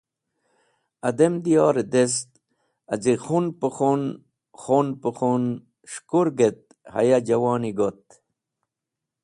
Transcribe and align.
Adem 1.07 1.33
diyor 1.45 1.75
dest 1.93 2.29
az̃i 2.93 3.13
khun 3.23 3.45
pẽ 3.59 3.69
khun, 3.77 4.01
khun 4.61 4.87
pẽ 5.01 5.11
khun, 5.17 5.43
s̃hukurg 5.91 6.37
et 6.47 6.59
haya 6.93 7.17
juwoni 7.27 7.71
got. 7.77 8.03